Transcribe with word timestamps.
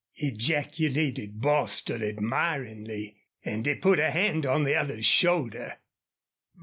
ejaculated 0.15 1.39
Bostil, 1.39 2.01
admiringly, 2.01 3.17
and 3.45 3.67
he 3.67 3.75
put 3.75 3.99
a 3.99 4.09
hand 4.09 4.47
on 4.47 4.63
the 4.63 4.73
other's 4.73 5.05
shoulder. 5.05 5.77